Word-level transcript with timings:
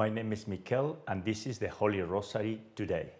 My 0.00 0.08
name 0.08 0.32
is 0.32 0.48
Mikel, 0.48 0.96
and 1.08 1.22
this 1.22 1.46
is 1.46 1.58
the 1.58 1.68
Holy 1.68 2.00
Rosary 2.00 2.58
today. 2.74 3.10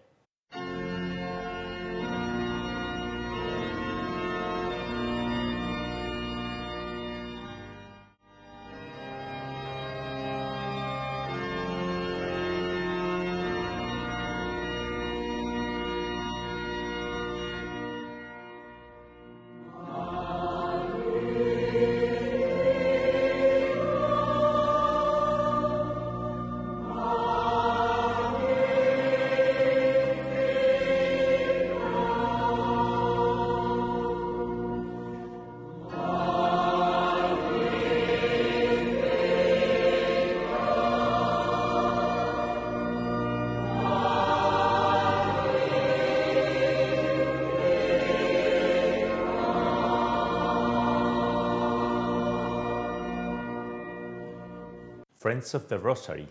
Friends 55.30 55.54
of 55.54 55.68
the 55.68 55.78
Rosary, 55.78 56.26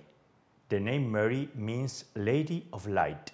the 0.68 0.78
name 0.78 1.10
Mary 1.10 1.48
means 1.56 2.04
Lady 2.16 2.66
of 2.74 2.86
Light. 2.86 3.32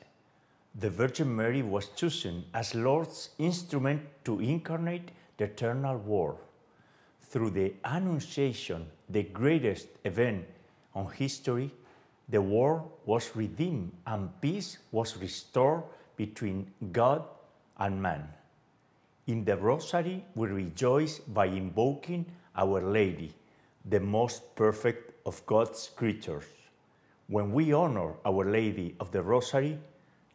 The 0.76 0.92
Virgin 0.92 1.36
Mary 1.36 1.64
was 1.64 1.88
chosen 1.96 2.46
as 2.54 2.76
Lord's 2.76 3.30
instrument 3.40 4.04
to 4.26 4.40
incarnate 4.40 5.10
the 5.38 5.46
eternal 5.46 5.98
Word. 5.98 6.36
Through 7.20 7.50
the 7.50 7.74
Annunciation, 7.84 8.86
the 9.10 9.24
greatest 9.24 9.88
event 10.04 10.46
on 10.94 11.12
history, 11.12 11.72
the 12.30 12.44
world 12.44 12.92
was 13.04 13.36
redeemed 13.36 13.92
and 14.06 14.40
peace 14.40 14.78
was 14.92 15.18
restored 15.18 15.82
between 16.16 16.72
God 16.92 17.24
and 17.80 18.00
man. 18.00 18.30
In 19.26 19.44
the 19.44 19.58
Rosary, 19.58 20.26
we 20.36 20.48
rejoice 20.48 21.18
by 21.18 21.48
invoking 21.48 22.28
Our 22.56 22.82
Lady, 22.82 23.34
the 23.84 24.00
most 24.00 24.56
perfect 24.56 25.15
of 25.26 25.46
God's 25.46 25.90
creatures. 25.96 26.46
When 27.28 27.52
we 27.52 27.74
honor 27.74 28.14
Our 28.26 28.46
Lady 28.46 28.96
of 29.00 29.12
the 29.12 29.22
Rosary, 29.22 29.80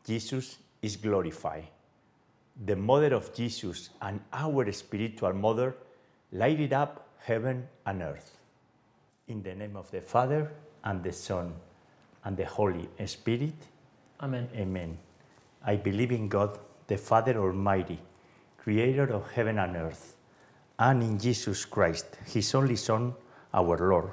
Jesus 0.05 0.59
is 0.83 0.97
glorified. 0.97 1.69
The 2.67 2.77
Mother 2.77 3.15
of 3.15 3.35
Jesus 3.35 3.91
and 4.03 4.21
our 4.33 4.71
spiritual 4.73 5.33
mother 5.33 5.77
lighted 6.33 6.73
up 6.73 7.09
heaven 7.19 7.69
and 7.87 8.03
earth. 8.03 8.37
In 9.29 9.43
the 9.43 9.55
name 9.55 9.77
of 9.77 9.91
the 9.91 10.01
Father, 10.01 10.51
and 10.85 11.03
the 11.03 11.13
Son, 11.13 11.53
and 12.25 12.37
the 12.37 12.45
Holy 12.45 12.89
Spirit, 13.07 13.55
Amen. 14.21 14.49
Amen. 14.55 14.99
I 15.65 15.77
believe 15.77 16.13
in 16.13 16.29
God, 16.29 16.59
the 16.87 16.99
Father 16.99 17.37
Almighty, 17.39 17.99
creator 18.59 19.13
of 19.13 19.31
heaven 19.31 19.59
and 19.59 19.77
earth, 19.77 20.17
and 20.79 21.03
in 21.03 21.19
Jesus 21.19 21.65
Christ, 21.65 22.17
his 22.27 22.55
only 22.55 22.77
Son, 22.77 23.15
our 23.53 23.79
Lord, 23.79 24.13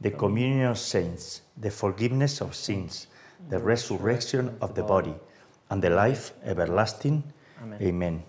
the 0.00 0.10
communion 0.10 0.66
of 0.66 0.78
saints, 0.78 1.42
the 1.56 1.70
forgiveness 1.70 2.40
of 2.40 2.54
sins, 2.54 3.08
the 3.48 3.58
resurrection 3.58 4.56
of 4.60 4.74
the 4.74 4.82
body, 4.82 5.14
and 5.70 5.82
the 5.82 5.90
life 5.90 6.32
everlasting. 6.44 7.22
Amen. 7.62 7.82
Amen. 7.82 8.22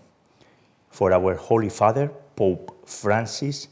For 0.89 1.13
our 1.13 1.35
Holy 1.35 1.69
Father, 1.69 2.11
Pope 2.35 2.87
Francis, 2.87 3.67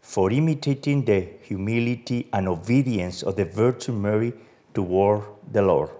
for 0.00 0.30
imitating 0.32 1.04
the 1.04 1.28
humility 1.42 2.28
and 2.32 2.48
obedience 2.48 3.22
of 3.22 3.36
the 3.36 3.44
Virgin 3.44 4.00
Mary 4.00 4.32
toward 4.74 5.22
the 5.52 5.62
Lord. 5.62 5.90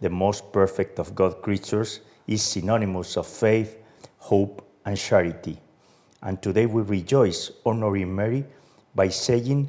The 0.00 0.08
most 0.08 0.52
perfect 0.52 0.98
of 0.98 1.14
God 1.14 1.42
creatures 1.42 2.00
is 2.26 2.42
synonymous 2.42 3.16
of 3.16 3.26
faith, 3.26 3.76
hope, 4.18 4.66
and 4.86 4.96
charity. 4.96 5.58
And 6.22 6.40
today 6.40 6.66
we 6.66 6.82
rejoice 6.82 7.50
honoring 7.66 8.14
Mary 8.14 8.44
by 8.94 9.08
saying 9.08 9.68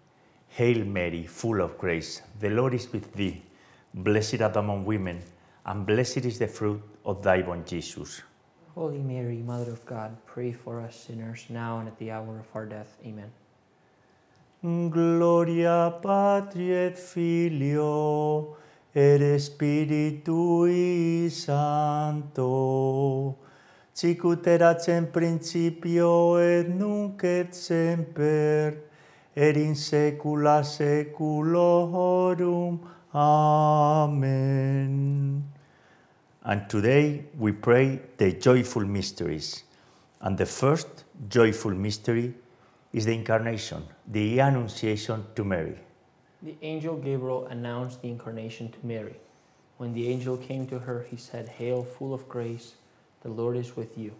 Hail 0.55 0.83
Mary, 0.83 1.25
full 1.25 1.61
of 1.61 1.77
grace, 1.77 2.21
the 2.39 2.49
Lord 2.49 2.73
is 2.73 2.91
with 2.91 3.13
thee. 3.13 3.41
Blessed 3.93 4.41
art 4.41 4.53
thou 4.53 4.59
among 4.59 4.83
women, 4.83 5.21
and 5.65 5.85
blessed 5.85 6.25
is 6.25 6.39
the 6.39 6.47
fruit 6.47 6.81
of 7.05 7.23
thy 7.23 7.41
womb, 7.41 7.63
Jesus. 7.65 8.21
Holy 8.75 8.99
Mary, 8.99 9.37
Mother 9.37 9.71
of 9.71 9.85
God, 9.85 10.17
pray 10.25 10.51
for 10.51 10.81
us 10.81 10.95
sinners 10.95 11.45
now 11.49 11.79
and 11.79 11.87
at 11.87 11.97
the 11.99 12.11
hour 12.11 12.39
of 12.39 12.47
our 12.53 12.65
death. 12.65 12.97
Amen. 13.05 13.31
Gloria 14.61 15.93
Patri 16.01 16.73
et 16.73 16.97
Filio 16.97 18.57
et 18.93 19.39
Spiritui 19.39 21.29
Sancto, 21.31 23.37
sicut 23.93 24.47
erat 24.47 24.87
in 24.89 25.07
principio 25.07 26.35
et 26.35 26.67
nunc 26.67 27.23
et 27.23 27.55
semper, 27.55 28.90
et 29.35 29.57
in 29.57 29.75
saecula 29.75 30.63
saeculorum. 30.63 32.79
Amen. 33.13 35.43
And 36.43 36.69
today 36.69 37.25
we 37.37 37.51
pray 37.51 37.99
the 38.17 38.31
joyful 38.33 38.85
mysteries. 38.85 39.63
And 40.21 40.37
the 40.37 40.45
first 40.45 41.03
joyful 41.29 41.71
mystery 41.71 42.33
is 42.93 43.05
the 43.05 43.13
incarnation, 43.13 43.83
the 44.07 44.39
annunciation 44.39 45.25
to 45.35 45.43
Mary. 45.43 45.77
The 46.41 46.55
angel 46.61 46.97
Gabriel 46.97 47.47
announced 47.47 48.01
the 48.01 48.09
incarnation 48.09 48.69
to 48.69 48.77
Mary. 48.83 49.15
When 49.77 49.93
the 49.93 50.09
angel 50.09 50.37
came 50.37 50.67
to 50.67 50.79
her, 50.79 51.05
he 51.09 51.15
said, 51.15 51.47
Hail, 51.47 51.83
full 51.83 52.13
of 52.13 52.27
grace, 52.27 52.73
the 53.21 53.29
Lord 53.29 53.57
is 53.57 53.75
with 53.75 53.97
you. 53.97 54.13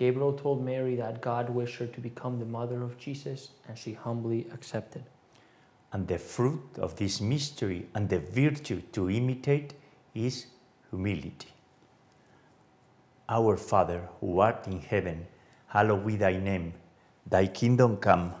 Gabriel 0.00 0.32
told 0.32 0.64
Mary 0.64 0.96
that 0.96 1.20
God 1.20 1.50
wished 1.50 1.76
her 1.76 1.86
to 1.86 2.00
become 2.00 2.38
the 2.38 2.46
mother 2.46 2.82
of 2.82 2.96
Jesus, 2.96 3.50
and 3.68 3.76
she 3.76 3.92
humbly 3.92 4.46
accepted. 4.50 5.04
And 5.92 6.08
the 6.08 6.16
fruit 6.16 6.78
of 6.78 6.96
this 6.96 7.20
mystery 7.20 7.86
and 7.94 8.08
the 8.08 8.18
virtue 8.18 8.80
to 8.92 9.10
imitate 9.10 9.74
is 10.14 10.46
Humility. 10.88 11.48
Our 13.28 13.58
Father, 13.58 14.08
who 14.20 14.40
art 14.40 14.66
in 14.66 14.80
heaven, 14.80 15.26
hallowed 15.66 16.06
be 16.06 16.16
thy 16.16 16.38
name. 16.38 16.72
Thy 17.26 17.46
kingdom 17.48 17.98
come, 17.98 18.32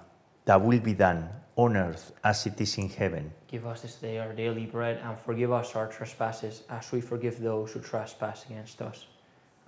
thy 0.46 0.56
will 0.56 0.80
be 0.80 0.94
done, 0.94 1.28
on 1.56 1.76
earth 1.76 2.12
as 2.24 2.46
it 2.46 2.58
is 2.58 2.78
in 2.78 2.88
heaven. 2.88 3.30
Give 3.48 3.66
us 3.66 3.82
this 3.82 3.96
day 3.96 4.18
our 4.18 4.32
daily 4.32 4.64
bread, 4.64 4.98
and 5.04 5.18
forgive 5.18 5.52
us 5.52 5.76
our 5.76 5.88
trespasses, 5.88 6.62
as 6.70 6.90
we 6.90 7.02
forgive 7.02 7.38
those 7.38 7.72
who 7.72 7.80
trespass 7.80 8.46
against 8.46 8.80
us. 8.80 9.06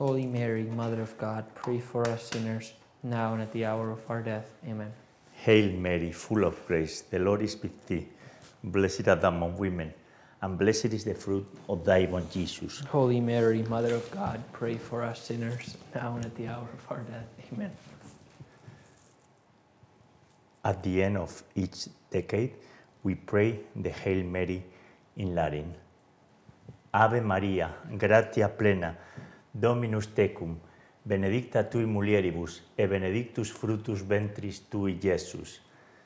Holy 0.00 0.24
Mary, 0.24 0.64
Mother 0.64 1.02
of 1.02 1.12
God, 1.18 1.44
pray 1.54 1.78
for 1.78 2.08
us 2.08 2.30
sinners, 2.30 2.72
now 3.02 3.34
and 3.34 3.42
at 3.42 3.52
the 3.52 3.66
hour 3.66 3.90
of 3.90 4.00
our 4.08 4.22
death. 4.22 4.48
Amen. 4.66 4.90
Hail 5.44 5.72
Mary, 5.72 6.10
full 6.10 6.44
of 6.44 6.56
grace, 6.66 7.02
the 7.02 7.18
Lord 7.18 7.42
is 7.42 7.54
with 7.62 7.86
thee. 7.86 8.08
Blessed 8.64 9.06
art 9.08 9.20
thou 9.20 9.28
among 9.28 9.58
women, 9.58 9.92
and 10.40 10.56
blessed 10.56 10.86
is 10.96 11.04
the 11.04 11.12
fruit 11.12 11.46
of 11.68 11.84
thy 11.84 12.06
womb, 12.06 12.26
Jesus. 12.32 12.80
Holy 12.88 13.20
Mary, 13.20 13.62
Mother 13.64 13.94
of 13.94 14.10
God, 14.10 14.42
pray 14.54 14.76
for 14.76 15.02
us 15.02 15.20
sinners, 15.20 15.76
now 15.94 16.16
and 16.16 16.24
at 16.24 16.34
the 16.34 16.48
hour 16.48 16.66
of 16.72 16.84
our 16.88 17.02
death. 17.02 17.28
Amen. 17.52 17.70
At 20.64 20.82
the 20.82 21.02
end 21.02 21.18
of 21.18 21.42
each 21.54 21.88
decade, 22.10 22.54
we 23.02 23.16
pray 23.16 23.60
the 23.76 23.90
Hail 23.90 24.24
Mary 24.24 24.64
in 25.18 25.34
Latin. 25.34 25.74
Ave 26.94 27.20
Maria, 27.20 27.74
gratia 27.98 28.48
plena, 28.48 28.96
Dominus 29.52 30.06
tecum, 30.14 30.58
benedicta 31.02 31.64
tui 31.64 31.84
mulieribus, 31.84 32.62
e 32.76 32.86
benedictus 32.86 33.50
fructus 33.50 34.02
ventris 34.02 34.68
tui, 34.68 34.98
Iesus. 35.02 35.60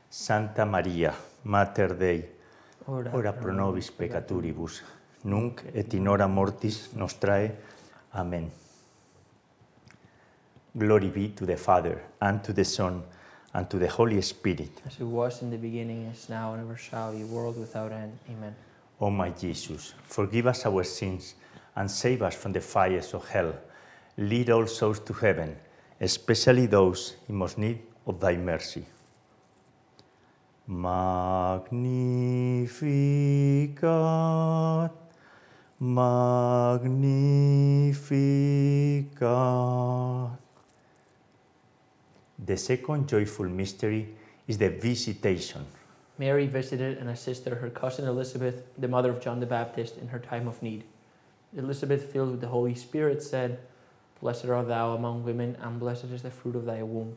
Santa 0.09 0.65
Maria, 0.65 1.13
Mater 1.43 1.97
Dei, 1.97 2.29
ora 2.87 3.33
pro 3.33 3.53
nobis 3.53 3.91
peccaturibus, 3.91 4.83
nunc 5.23 5.65
et 5.73 5.93
in 5.95 6.07
hora 6.07 6.29
mortis 6.29 6.93
nostrae. 6.95 7.51
Amen. 8.15 8.51
Glory 10.73 11.09
be 11.09 11.29
to 11.35 11.45
the 11.45 11.57
Father, 11.57 12.01
and 12.21 12.43
to 12.45 12.53
the 12.53 12.65
Son, 12.65 13.03
and 13.53 13.69
to 13.69 13.79
the 13.79 13.89
Holy 13.89 14.23
Spirit. 14.23 14.83
As 14.87 15.01
it 15.01 15.05
was 15.05 15.43
in 15.43 15.51
the 15.51 15.59
beginning, 15.59 16.07
is 16.07 16.29
now, 16.29 16.55
and 16.55 16.63
ever 16.63 16.77
shall 16.77 17.13
be, 17.13 17.25
world 17.25 17.59
without 17.59 17.91
end. 17.91 18.17
Amen. 18.31 18.55
O 19.01 19.11
my 19.11 19.31
Jesus, 19.31 19.95
forgive 20.05 20.47
us 20.47 20.65
our 20.65 20.85
sins 20.85 21.35
and 21.77 21.91
save 21.91 22.23
us 22.23 22.35
from 22.35 22.53
the 22.53 22.61
fires 22.61 23.15
of 23.15 23.29
hell. 23.29 23.55
Lead 24.17 24.51
all 24.51 24.67
souls 24.67 25.01
to 25.01 25.13
heaven, 25.13 25.57
especially 26.01 26.67
those 26.67 27.17
in 27.29 27.35
most 27.35 27.59
need 27.59 27.81
of 28.07 28.21
thy 28.21 28.37
mercy. 28.37 28.85
Magnificat, 30.67 31.71
Magnificat. 35.81 37.05
The 42.47 42.57
second 42.57 43.09
joyful 43.09 43.47
mystery 43.47 44.09
is 44.47 44.59
the 44.59 44.71
visitation. 44.71 45.67
Mary 46.19 46.47
visited 46.47 46.99
and 46.99 47.11
assisted 47.11 47.53
her 47.55 47.71
cousin 47.71 48.07
Elizabeth, 48.07 48.63
the 48.79 48.87
mother 48.89 49.11
of 49.11 49.21
John 49.21 49.41
the 49.41 49.47
Baptist, 49.47 49.99
in 49.99 50.09
her 50.09 50.19
time 50.19 50.47
of 50.47 50.63
need. 50.63 50.85
Elizabeth, 51.57 52.13
filled 52.13 52.33
with 52.33 52.41
the 52.41 52.49
Holy 52.49 52.75
Spirit, 52.75 53.23
said, 53.23 53.59
Blessed 54.21 54.47
art 54.47 54.69
thou 54.69 54.95
among 54.95 55.25
women, 55.25 55.57
and 55.61 55.79
blessed 55.79 56.05
is 56.05 56.23
the 56.23 56.31
fruit 56.31 56.57
of 56.57 56.65
thy 56.65 56.83
womb. 56.83 57.17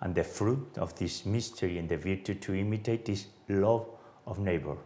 And 0.00 0.14
the 0.14 0.24
fruit 0.24 0.76
of 0.76 0.98
this 0.98 1.24
mystery 1.24 1.78
and 1.78 1.88
the 1.88 1.96
virtue 1.96 2.34
to 2.34 2.54
imitate 2.54 3.08
is 3.08 3.26
love 3.48 3.86
of 4.26 4.38
neighbor. 4.38 4.76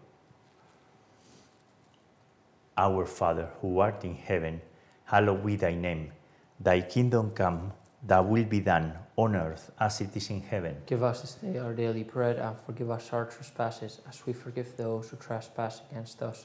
Our 2.77 3.07
Father, 3.07 3.49
who 3.61 3.79
art 3.79 4.05
in 4.05 4.15
heaven, 4.15 4.61
hallowed 5.07 5.47
be 5.47 5.57
thy 5.57 5.75
name. 5.75 6.13
Thy 6.61 6.83
kingdom 6.83 7.31
come, 7.31 7.73
thy 8.03 8.21
will 8.21 8.45
be 8.45 8.61
done, 8.61 8.93
on 9.17 9.35
earth 9.35 9.71
as 9.81 10.01
it 10.03 10.15
is 10.15 10.29
in 10.29 10.43
heaven. 10.43 10.77
Give 10.85 11.03
us 11.03 11.23
this 11.23 11.35
day 11.35 11.59
our 11.59 11.73
daily 11.73 12.03
bread, 12.03 12.37
and 12.37 12.59
forgive 12.61 12.91
us 12.91 13.11
our 13.13 13.25
trespasses, 13.25 14.01
as 14.07 14.27
we 14.27 14.35
forgive 14.35 14.77
those 14.77 15.09
who 15.09 15.17
trespass 15.17 15.81
against 15.91 16.23
us. 16.23 16.45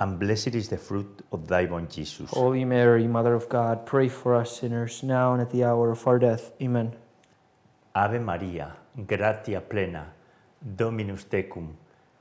and 0.00 0.18
blessed 0.18 0.54
is 0.54 0.68
the 0.68 0.78
fruit 0.78 1.22
of 1.30 1.46
thy 1.46 1.66
womb, 1.66 1.86
Jesus. 1.86 2.30
Holy 2.30 2.64
Mary, 2.64 3.06
Mother 3.06 3.34
of 3.34 3.48
God, 3.48 3.84
pray 3.84 4.08
for 4.08 4.34
us 4.34 4.58
sinners 4.60 5.02
now 5.02 5.34
and 5.34 5.42
at 5.42 5.50
the 5.50 5.62
hour 5.64 5.90
of 5.90 6.06
our 6.06 6.18
death. 6.18 6.52
Amen. 6.60 6.96
Ave 7.94 8.18
Maria, 8.18 8.74
gratia 9.06 9.60
plena, 9.60 10.06
Dominus 10.60 11.24
tecum, 11.24 11.68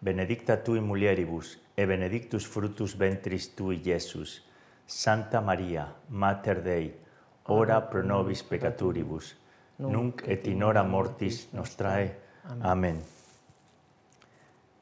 benedicta 0.01 0.57
tu 0.57 0.75
in 0.75 0.87
mulieribus, 0.87 1.57
e 1.75 1.85
benedictus 1.85 2.45
fructus 2.45 2.93
ventris 2.93 3.55
tui, 3.55 3.81
Iesus. 3.85 4.41
Santa 4.85 5.39
Maria, 5.39 5.87
Mater 6.09 6.61
Dei, 6.61 6.91
ora 7.45 7.79
pro 7.81 8.01
nobis 8.01 8.41
peccatoribus, 8.41 9.35
nunc 9.77 10.23
et 10.27 10.47
in 10.47 10.63
hora 10.63 10.83
mortis 10.83 11.47
nostrae. 11.53 12.15
Amen. 12.63 13.03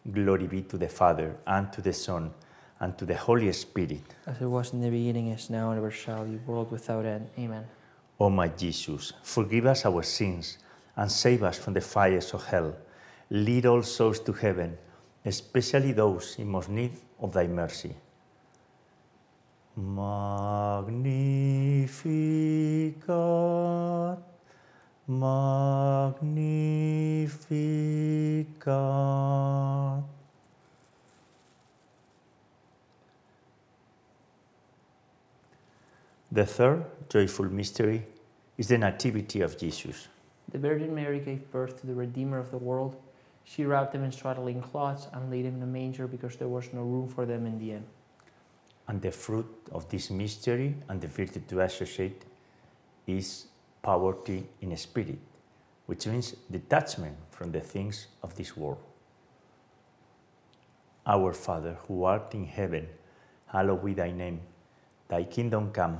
Glory 0.10 0.48
be 0.48 0.62
to 0.62 0.78
the 0.78 0.88
Father, 0.88 1.36
and 1.46 1.72
to 1.74 1.82
the 1.82 1.92
Son, 1.92 2.32
and 2.80 2.98
to 2.98 3.06
the 3.06 3.16
Holy 3.16 3.52
Spirit. 3.54 4.02
As 4.26 4.42
it 4.42 4.46
was 4.46 4.74
in 4.74 4.82
the 4.82 4.90
beginning, 4.90 5.30
is 5.30 5.50
now, 5.50 5.72
and 5.72 5.78
ever 5.80 5.92
shall 5.92 6.26
be, 6.26 6.38
world 6.46 6.72
without 6.72 7.06
end. 7.06 7.30
Amen. 7.38 7.66
O 8.20 8.30
my 8.30 8.48
Jesus, 8.48 9.14
forgive 9.24 9.66
us 9.68 9.86
our 9.86 10.04
sins 10.04 10.58
and 10.96 11.12
save 11.12 11.44
us 11.44 11.58
from 11.60 11.74
the 11.74 11.82
fires 11.82 12.34
of 12.34 12.44
hell. 12.46 12.76
Lead 13.30 13.66
all 13.66 13.84
souls 13.84 14.20
to 14.22 14.34
heaven, 14.34 14.78
especially 15.26 15.92
those 15.92 16.36
in 16.40 16.48
most 16.48 16.70
need 16.70 16.92
of 17.20 17.34
thy 17.34 17.48
mercy. 17.48 17.96
Magnificat, 19.76 20.98
Magnificat. 25.08 26.48
The 36.38 36.46
third 36.46 36.86
joyful 37.10 37.46
mystery 37.46 38.06
is 38.60 38.68
the 38.68 38.78
Nativity 38.78 39.42
of 39.42 39.58
Jesus. 39.58 40.08
The 40.52 40.60
Virgin 40.60 40.94
Mary 40.94 41.20
gave 41.20 41.50
birth 41.50 41.82
to 41.82 41.88
the 41.88 41.96
Redeemer 41.96 42.38
of 42.38 42.52
the 42.52 42.60
world. 42.60 42.96
She 43.44 43.66
wrapped 43.66 43.96
him 43.96 44.04
in 44.04 44.12
swaddling 44.12 44.62
cloths 44.62 45.08
and 45.14 45.32
laid 45.32 45.46
him 45.46 45.56
in 45.56 45.64
a 45.64 45.66
manger 45.66 46.06
because 46.06 46.36
there 46.36 46.48
was 46.48 46.72
no 46.74 46.84
room 46.84 47.08
for 47.08 47.26
them 47.26 47.48
in 47.48 47.58
the 47.58 47.72
inn. 47.72 47.86
And 48.88 49.02
the 49.02 49.10
fruit 49.10 49.48
of 49.72 49.90
this 49.90 50.12
mystery 50.12 50.76
and 50.88 51.02
the 51.02 51.08
virtue 51.08 51.42
to 51.48 51.62
associate 51.62 52.22
is 53.08 53.48
poverty 53.82 54.48
in 54.62 54.78
spirit, 54.78 55.18
which 55.88 56.06
means 56.06 56.36
detachment 56.52 57.18
from 57.32 57.52
the 57.52 57.62
things 57.62 58.10
of 58.22 58.36
this 58.36 58.56
world. 58.56 58.84
Our 61.04 61.34
Father, 61.34 61.80
who 61.88 62.04
art 62.04 62.36
in 62.36 62.46
heaven, 62.46 62.88
hallowed 63.48 63.84
be 63.84 63.96
thy 63.96 64.12
name. 64.12 64.42
Thy 65.08 65.24
kingdom 65.24 65.72
come, 65.72 66.00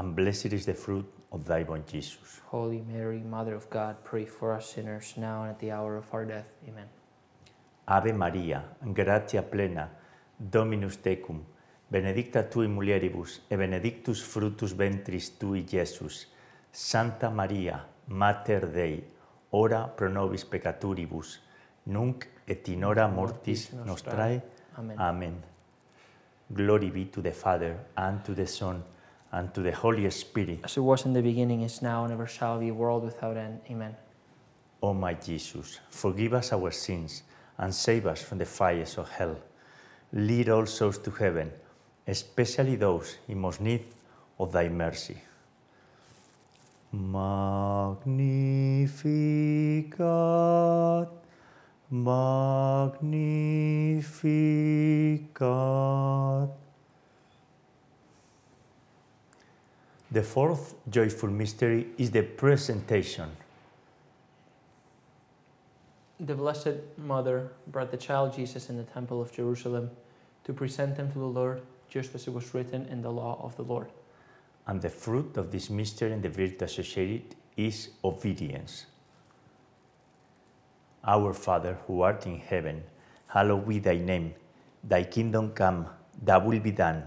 and 0.00 0.16
blessed 0.16 0.52
is 0.54 0.64
the 0.64 0.72
fruit 0.72 1.06
of 1.30 1.44
thy 1.44 1.62
womb, 1.62 1.84
Jesus. 1.86 2.40
Holy 2.46 2.82
Mary, 2.90 3.20
Mother 3.20 3.54
of 3.54 3.68
God, 3.68 4.02
pray 4.02 4.24
for 4.24 4.54
us 4.54 4.70
sinners 4.72 5.12
now 5.18 5.42
and 5.42 5.50
at 5.50 5.58
the 5.58 5.70
hour 5.70 5.98
of 5.98 6.06
our 6.14 6.24
death. 6.24 6.48
Amen. 6.66 6.88
Ave 7.86 8.12
Maria, 8.12 8.64
gratia 8.94 9.42
plena, 9.42 9.90
Dominus 10.38 10.96
tecum, 10.96 11.42
benedicta 11.90 12.42
tui 12.44 12.66
mulieribus, 12.66 13.40
et 13.50 13.58
benedictus 13.58 14.22
fructus 14.22 14.72
ventris 14.72 15.38
tui, 15.38 15.66
Iesus. 15.70 16.26
Santa 16.72 17.28
Maria, 17.28 17.84
Mater 18.06 18.70
Dei, 18.72 19.04
ora 19.50 19.82
pro 19.94 20.08
nobis 20.08 20.44
peccatoribus, 20.44 21.40
nunc 21.86 22.26
et 22.46 22.68
in 22.68 22.84
hora 22.84 23.06
mortis 23.06 23.68
nostrae. 23.84 24.40
Amen. 24.78 24.98
Amen. 24.98 25.42
Glory 26.48 26.90
be 26.90 27.04
to 27.06 27.20
the 27.20 27.32
Father, 27.32 27.76
and 27.96 28.24
to 28.24 28.34
the 28.34 28.46
Son, 28.46 28.82
and 29.32 29.52
to 29.54 29.62
the 29.62 29.72
Holy 29.72 30.08
Spirit. 30.10 30.60
As 30.64 30.76
it 30.76 30.80
was 30.80 31.04
in 31.04 31.12
the 31.12 31.22
beginning, 31.22 31.62
is 31.62 31.82
now, 31.82 32.04
and 32.04 32.12
ever 32.12 32.26
shall 32.26 32.58
be, 32.58 32.70
world 32.70 33.04
without 33.04 33.36
end. 33.36 33.60
Amen. 33.70 33.96
O 34.82 34.94
my 34.94 35.14
Jesus, 35.14 35.80
forgive 35.90 36.34
us 36.34 36.52
our 36.52 36.70
sins 36.70 37.22
and 37.58 37.74
save 37.74 38.06
us 38.06 38.22
from 38.22 38.38
the 38.38 38.46
fires 38.46 38.96
of 38.96 39.08
hell. 39.10 39.36
lead 40.12 40.48
all 40.48 40.66
souls 40.66 40.98
to 40.98 41.10
heaven, 41.10 41.52
especially 42.06 42.76
those 42.76 43.16
in 43.28 43.38
most 43.38 43.60
need 43.60 43.84
of 44.38 44.52
thy 44.52 44.68
mercy. 44.68 45.16
Magnificat, 46.92 47.98
Magnificat. 51.90 53.00
The 60.12 60.22
fourth 60.24 60.74
joyful 60.90 61.30
mystery 61.30 61.86
is 61.96 62.10
the 62.10 62.22
presentation. 62.22 63.30
The 66.18 66.34
Blessed 66.34 66.98
Mother 66.98 67.52
brought 67.68 67.92
the 67.92 67.96
child 67.96 68.34
Jesus 68.34 68.70
in 68.70 68.76
the 68.76 68.82
temple 68.82 69.22
of 69.22 69.30
Jerusalem 69.30 69.90
to 70.42 70.52
present 70.52 70.96
him 70.96 71.12
to 71.12 71.18
the 71.18 71.24
Lord, 71.24 71.62
just 71.88 72.12
as 72.16 72.26
it 72.26 72.32
was 72.32 72.52
written 72.52 72.86
in 72.86 73.02
the 73.02 73.12
law 73.12 73.40
of 73.40 73.54
the 73.56 73.62
Lord. 73.62 73.86
And 74.66 74.82
the 74.82 74.90
fruit 74.90 75.36
of 75.36 75.52
this 75.52 75.70
mystery 75.70 76.12
and 76.12 76.22
the 76.22 76.28
virtue 76.28 76.64
associated 76.64 77.36
is 77.56 77.90
obedience. 78.02 78.86
Our 81.04 81.32
Father, 81.32 81.78
who 81.86 82.02
art 82.02 82.26
in 82.26 82.40
heaven, 82.40 82.82
hallowed 83.28 83.68
be 83.68 83.78
thy 83.78 83.98
name. 83.98 84.34
Thy 84.82 85.04
kingdom 85.04 85.52
come, 85.52 85.86
thy 86.20 86.36
will 86.36 86.58
be 86.58 86.72
done, 86.72 87.06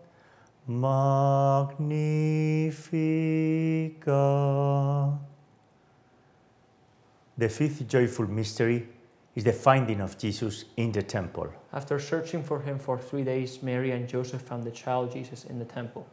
Magnificat. 0.79 1.81
The 7.37 7.49
fifth 7.49 7.87
joyful 7.87 8.27
mystery 8.27 8.87
is 9.35 9.43
the 9.43 9.53
finding 9.53 10.01
of 10.01 10.17
Jesus 10.17 10.65
in 10.77 10.91
the 10.91 11.01
temple. 11.01 11.51
After 11.73 11.99
searching 11.99 12.43
for 12.43 12.61
him 12.61 12.77
for 12.77 12.97
three 12.97 13.23
days, 13.23 13.63
Mary 13.63 13.91
and 13.91 14.07
Joseph 14.07 14.41
found 14.41 14.63
the 14.63 14.71
child 14.71 15.11
Jesus 15.11 15.45
in 15.45 15.57
the 15.59 15.65
temple. 15.65 16.05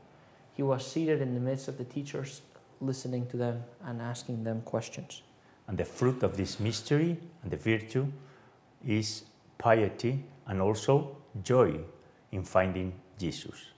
He 0.55 0.63
was 0.63 0.87
seated 0.87 1.21
in 1.21 1.35
the 1.35 1.41
midst 1.41 1.69
of 1.69 1.79
the 1.79 1.85
teachers, 1.85 2.43
listening 2.81 3.27
to 3.29 3.37
them 3.37 3.65
and 3.85 4.01
asking 4.01 4.45
them 4.45 4.63
questions. 4.63 5.23
And 5.67 5.77
the 5.77 5.85
fruit 5.85 6.23
of 6.23 6.37
this 6.37 6.59
mystery 6.59 7.19
and 7.43 7.51
the 7.51 7.57
virtue 7.57 8.07
is 8.87 9.25
piety 9.59 10.25
and 10.47 10.63
also 10.63 11.17
joy 11.43 11.79
in 12.33 12.45
finding 12.45 12.93
Jesus. 13.19 13.78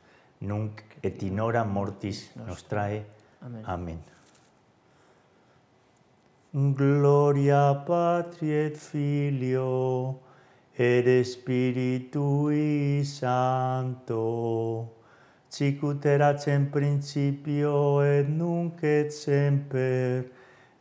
nunc 0.41 0.83
et 1.03 1.23
in 1.23 1.39
hora 1.39 1.63
mortis 1.63 2.29
nostrae. 2.35 3.03
Amen. 3.41 3.63
Amen. 3.65 3.99
Gloria 6.53 7.83
Patri 7.85 8.51
et 8.51 8.75
Filio 8.75 10.19
et 10.77 11.23
Spiritui 11.23 13.05
Sancto, 13.05 14.89
sicut 15.49 16.05
erat 16.05 16.47
in 16.47 16.69
principio 16.69 18.01
et 18.01 18.27
nunc 18.27 18.83
et 18.83 19.09
semper 19.11 20.25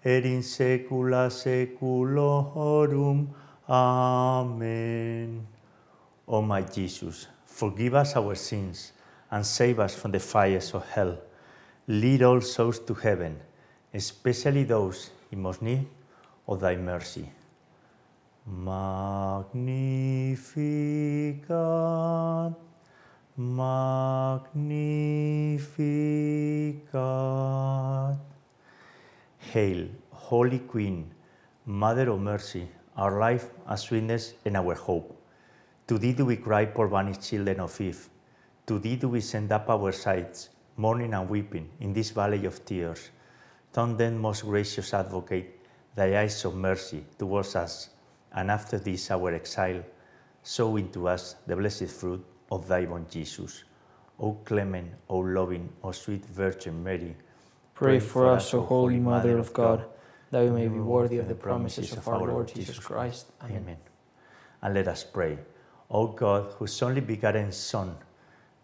et 0.05 0.25
in 0.25 0.43
saecula 0.43 1.31
saeculorum. 1.31 3.29
Amen. 3.69 5.47
O 6.27 6.39
oh 6.39 6.43
my 6.43 6.63
Jesus, 6.63 7.29
forgive 7.45 7.95
us 7.95 8.17
our 8.17 8.35
sins 8.35 8.93
and 9.31 9.47
save 9.47 9.79
us 9.79 9.95
from 9.95 10.11
the 10.11 10.19
fires 10.21 10.75
of 10.75 10.87
hell. 10.89 11.19
Lead 11.87 12.23
all 12.23 12.41
souls 12.41 12.79
to 12.81 12.95
heaven, 12.95 13.41
especially 13.95 14.65
those 14.65 15.11
in 15.31 15.41
most 15.41 15.63
need 15.63 15.87
of 16.47 16.61
thy 16.61 16.77
mercy. 16.77 17.31
Magnificat, 18.47 19.45
Magnificat. 23.37 24.71
Hail, 29.39 29.89
Holy 30.11 30.59
Queen, 30.61 31.11
Mother 31.67 32.11
of 32.11 32.21
Mercy, 32.21 32.69
our 32.97 33.19
life, 33.19 33.51
our 33.67 33.77
sweetness, 33.77 34.35
and 34.45 34.57
our 34.57 34.75
hope. 34.75 35.17
To 35.89 35.99
thee 35.99 36.13
do 36.13 36.25
we 36.25 36.37
cry, 36.37 36.67
poor 36.67 36.89
banished 36.89 37.23
children 37.23 37.61
of 37.61 37.81
Eve. 37.81 38.09
To 38.71 38.79
thee 38.79 38.95
do 38.95 39.09
we 39.09 39.21
send 39.21 39.51
up 39.51 39.69
our 39.69 39.91
sighs, 39.91 40.49
mourning 40.77 41.13
and 41.13 41.29
weeping, 41.29 41.69
in 41.81 41.93
this 41.93 42.11
valley 42.11 42.45
of 42.47 42.65
tears. 42.65 43.11
Turn 43.73 43.97
then, 43.97 44.17
most 44.17 44.45
gracious 44.45 44.95
advocate, 44.95 45.59
thy 45.97 46.17
eyes 46.17 46.45
of 46.45 46.55
mercy 46.55 47.05
towards 47.19 47.57
us, 47.57 47.91
and 48.31 48.49
after 48.49 48.79
this 48.79 49.11
our 49.11 49.35
exile, 49.35 49.83
sow 50.45 50.77
into 50.77 51.09
us 51.09 51.35
the 51.49 51.57
blessed 51.57 51.91
fruit 51.91 52.25
of 52.53 52.69
thy 52.69 52.85
womb, 52.85 53.07
Jesus. 53.11 53.65
O 54.21 54.35
clement, 54.45 54.93
O 55.09 55.19
loving, 55.19 55.69
O 55.83 55.91
sweet 55.91 56.25
Virgin 56.27 56.85
Mary, 56.85 57.17
Pray 57.75 57.99
for 57.99 58.31
us, 58.31 58.55
O 58.55 58.61
Holy 58.61 59.01
Mother 59.01 59.37
of 59.39 59.53
God, 59.53 59.85
that 60.31 60.45
we 60.45 60.51
may 60.51 60.69
be 60.69 60.79
worthy 60.79 61.19
of 61.19 61.27
the 61.27 61.35
promises 61.35 61.93
of 61.93 62.07
our 62.07 62.25
Lord 62.25 62.55
Jesus 62.55 62.79
Christ. 62.79 63.33
Amen. 63.43 63.63
Amen. 63.63 63.79
And 64.63 64.75
let 64.75 64.87
us 64.87 65.03
pray. 65.03 65.41
O 65.91 66.07
God, 66.07 66.53
whose 66.61 66.81
only 66.83 67.01
begotten 67.01 67.51
Son, 67.51 67.97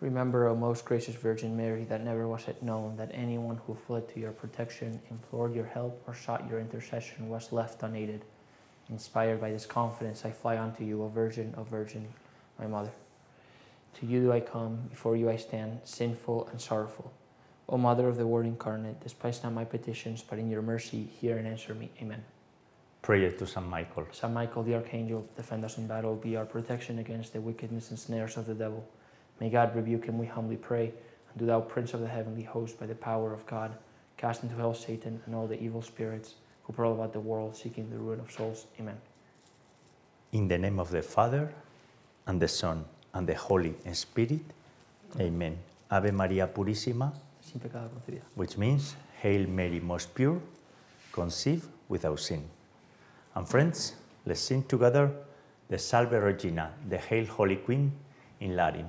Remember, 0.00 0.46
O 0.46 0.54
most 0.54 0.84
gracious 0.84 1.16
Virgin 1.16 1.56
Mary, 1.56 1.84
that 1.84 2.04
never 2.04 2.28
was 2.28 2.46
it 2.46 2.62
known 2.62 2.96
that 2.96 3.10
anyone 3.12 3.58
who 3.66 3.74
fled 3.74 4.08
to 4.10 4.20
your 4.20 4.30
protection, 4.30 5.00
implored 5.10 5.54
your 5.54 5.66
help, 5.66 6.00
or 6.06 6.14
sought 6.14 6.48
your 6.48 6.60
intercession 6.60 7.28
was 7.28 7.52
left 7.52 7.82
unaided. 7.82 8.24
Inspired 8.90 9.40
by 9.40 9.50
this 9.50 9.66
confidence, 9.66 10.24
I 10.24 10.30
fly 10.30 10.56
unto 10.56 10.84
you, 10.84 11.02
O 11.02 11.08
Virgin, 11.08 11.52
O 11.58 11.64
Virgin, 11.64 12.06
my 12.60 12.68
Mother. 12.68 12.92
To 13.94 14.06
you 14.06 14.20
do 14.20 14.32
I 14.32 14.38
come, 14.38 14.86
before 14.88 15.16
you 15.16 15.28
I 15.28 15.36
stand, 15.36 15.80
sinful 15.82 16.48
and 16.52 16.60
sorrowful. 16.60 17.12
O 17.68 17.76
Mother 17.76 18.08
of 18.08 18.16
the 18.16 18.26
Word 18.26 18.46
incarnate, 18.46 19.00
despise 19.00 19.42
not 19.42 19.52
my 19.52 19.64
petitions, 19.64 20.22
but 20.22 20.38
in 20.38 20.48
your 20.48 20.62
mercy 20.62 21.10
hear 21.20 21.36
and 21.38 21.46
answer 21.48 21.74
me. 21.74 21.90
Amen. 22.00 22.22
prayer 23.02 23.32
to 23.32 23.46
Saint 23.46 23.66
Michael. 23.66 24.06
Saint 24.12 24.32
Michael 24.32 24.62
the 24.62 24.74
Archangel, 24.76 25.26
defend 25.36 25.64
us 25.64 25.76
in 25.76 25.88
battle, 25.88 26.14
be 26.14 26.36
our 26.36 26.46
protection 26.46 27.00
against 27.00 27.32
the 27.32 27.40
wickedness 27.40 27.90
and 27.90 27.98
snares 27.98 28.36
of 28.36 28.46
the 28.46 28.54
devil. 28.54 28.88
May 29.40 29.50
God 29.50 29.74
rebuke 29.74 30.04
him, 30.06 30.18
we 30.18 30.26
humbly 30.26 30.56
pray. 30.56 30.86
And 31.30 31.38
do 31.38 31.46
thou, 31.46 31.60
Prince 31.60 31.94
of 31.94 32.00
the 32.00 32.08
heavenly 32.08 32.42
host, 32.42 32.78
by 32.78 32.86
the 32.86 32.94
power 32.94 33.32
of 33.32 33.46
God, 33.46 33.72
cast 34.16 34.42
into 34.42 34.56
hell 34.56 34.74
Satan 34.74 35.20
and 35.26 35.34
all 35.34 35.46
the 35.46 35.60
evil 35.60 35.82
spirits 35.82 36.34
who 36.64 36.72
prowl 36.72 36.92
about 36.94 37.12
the 37.12 37.20
world 37.20 37.56
seeking 37.56 37.88
the 37.90 37.96
ruin 37.96 38.20
of 38.20 38.30
souls. 38.30 38.66
Amen. 38.80 38.96
In 40.32 40.48
the 40.48 40.58
name 40.58 40.78
of 40.78 40.90
the 40.90 41.02
Father, 41.02 41.52
and 42.26 42.40
the 42.40 42.48
Son, 42.48 42.84
and 43.14 43.26
the 43.26 43.34
Holy 43.34 43.74
Spirit. 43.92 44.42
Amen. 45.18 45.56
Ave 45.90 46.10
Maria 46.10 46.46
Purissima, 46.46 47.12
Sin 47.40 47.58
pecado 47.58 47.88
concebida. 47.88 48.20
which 48.34 48.58
means 48.58 48.94
Hail 49.22 49.48
Mary, 49.48 49.80
most 49.80 50.14
pure, 50.14 50.38
conceived 51.10 51.66
without 51.88 52.20
sin. 52.20 52.44
And 53.34 53.48
friends, 53.48 53.94
let's 54.26 54.40
sing 54.40 54.62
together 54.64 55.10
the 55.68 55.78
Salve 55.78 56.12
Regina, 56.12 56.72
the 56.88 56.98
Hail 56.98 57.24
Holy 57.26 57.56
Queen 57.56 57.90
in 58.40 58.54
Latin. 58.54 58.86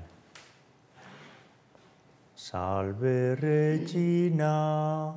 Salve 2.42 3.36
Regina, 3.36 5.14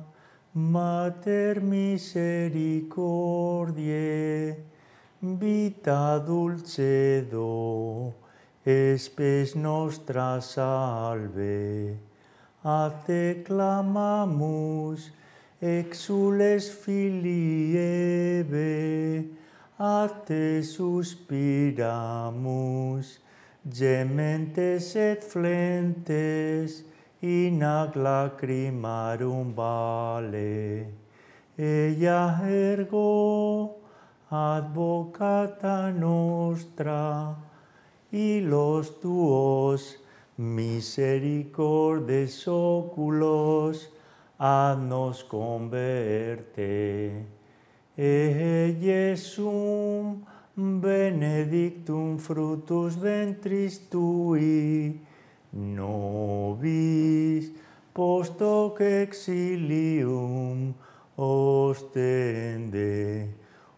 Mater 0.53 1.61
misericordiae, 1.61 4.57
vita 5.21 6.19
dulcedo, 6.19 8.13
espes 8.65 9.55
nostra 9.55 10.41
salve. 10.41 11.97
A 12.61 12.91
te 13.07 13.41
clamamus, 13.45 15.09
exules 15.61 16.69
filii 16.83 17.77
Eve, 17.77 19.29
a 19.79 20.09
te 20.27 20.61
suspiramus, 20.61 21.77
gementes 23.65 24.95
et 24.97 25.23
flentes, 25.23 26.83
in 27.23 27.63
ac 27.63 27.95
lacrimarum 27.95 29.55
vale. 29.55 30.87
Ella 31.57 32.39
ergo 32.43 33.77
advocata 34.29 35.91
nostra, 35.91 37.35
y 38.11 38.41
los 38.41 38.99
tuos 38.99 39.97
misericordes 40.37 42.47
oculos 42.47 43.89
nos 44.39 45.23
converte. 45.23 47.25
E 47.95 48.75
Jesum 48.81 50.23
benedictum 50.55 52.17
frutus 52.17 52.95
ventris 52.95 53.77
tui, 53.89 54.99
nobis 55.53 57.51
post 57.93 58.41
exilium 58.81 60.73
ostende. 61.17 63.29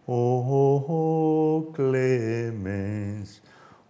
O 0.07 1.71
clemens, 1.73 3.41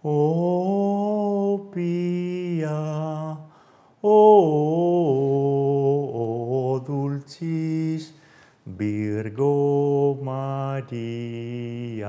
o 0.02 1.68
pia, 1.70 3.36
o 4.02 5.36
dulcis 6.86 8.14
Virgo 8.64 10.18
Maria. 10.22 12.08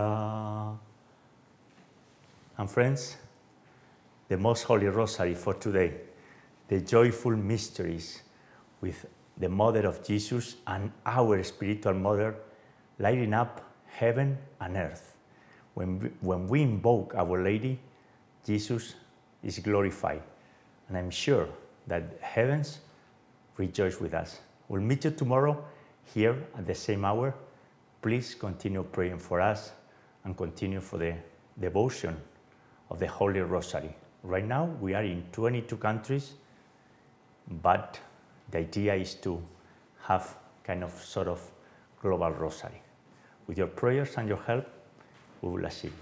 And 2.58 2.70
friends, 2.70 3.18
the 4.30 4.38
Most 4.38 4.64
Holy 4.64 4.88
Rosary 4.88 5.36
for 5.36 5.54
today, 5.54 5.94
the 6.68 6.82
joyful 6.82 7.36
mysteries 7.36 8.22
with 8.82 9.06
the 9.38 9.48
Mother 9.48 9.88
of 9.88 10.04
Jesus 10.06 10.58
and 10.66 10.92
our 11.06 11.42
spiritual 11.44 11.94
mother 11.94 12.36
lighting 13.00 13.34
up 13.34 13.64
heaven 13.86 14.38
and 14.60 14.76
earth. 14.76 15.16
When 15.76 16.00
we, 16.00 16.10
when 16.22 16.48
we 16.48 16.62
invoke 16.64 17.14
Our 17.16 17.44
Lady, 17.44 17.80
Jesus 18.46 18.96
is 19.44 19.60
glorified. 19.60 20.24
And 20.88 20.98
I'm 20.98 21.12
sure 21.12 21.48
that 21.86 22.04
heavens 22.22 22.80
rejoice 23.58 24.00
with 24.00 24.14
us. 24.14 24.40
We'll 24.68 24.82
meet 24.82 25.06
you 25.06 25.12
tomorrow 25.12 25.64
here 26.14 26.48
at 26.58 26.66
the 26.66 26.76
same 26.76 27.06
hour. 27.06 27.34
Please 28.02 28.36
continue 28.36 28.84
praying 28.84 29.20
for 29.20 29.40
us 29.40 29.72
and 30.24 30.36
continue 30.36 30.82
for 30.82 30.98
the 30.98 31.16
devotion 31.60 32.18
of 32.90 33.00
the 33.00 33.08
Holy 33.08 33.40
Rosary. 33.40 33.96
Right 34.28 34.46
now, 34.46 34.66
we 34.82 34.94
are 34.94 35.06
in 35.06 35.24
22 35.32 35.78
countries, 35.78 36.34
but 37.64 37.98
the 38.52 38.58
idea 38.58 38.94
is 38.94 39.16
to 39.16 39.42
have 40.04 40.36
kind 40.66 40.84
of 40.84 40.92
sort 40.92 41.30
of 41.30 41.40
global 42.02 42.32
rosary. 42.32 42.82
With 43.48 43.58
your 43.58 43.68
prayers 43.68 44.16
and 44.18 44.28
your 44.28 44.44
help, 44.46 44.66
we 45.42 45.50
will 45.50 45.66
achieve. 45.66 45.94